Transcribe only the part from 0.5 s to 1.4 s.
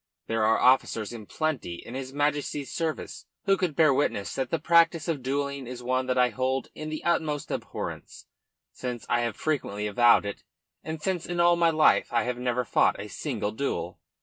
officers in